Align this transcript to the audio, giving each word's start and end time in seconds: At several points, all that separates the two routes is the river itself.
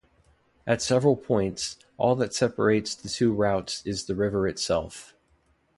At 0.65 0.81
several 0.81 1.15
points, 1.15 1.77
all 1.95 2.15
that 2.15 2.33
separates 2.33 2.95
the 2.95 3.07
two 3.07 3.31
routes 3.33 3.85
is 3.85 4.05
the 4.05 4.15
river 4.15 4.47
itself. 4.47 5.13